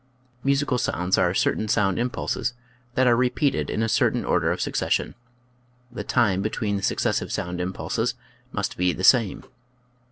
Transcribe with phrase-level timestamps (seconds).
[0.43, 2.55] Musical sounds are single sound impulses
[2.95, 5.13] that are repeated in a cer tain o.der of succession.
[5.91, 8.15] The time between the successive sound impulses
[8.51, 9.43] must be the same.